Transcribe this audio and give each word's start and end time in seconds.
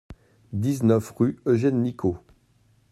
dix-neuf 0.51 1.11
rue 1.11 1.39
Eugène 1.45 1.79
Nicot 1.83 2.17